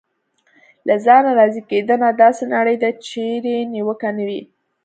[0.87, 4.41] له ځانه راضي کېدنه: داسې نړۍ ده چېرې نیوکه نه وي.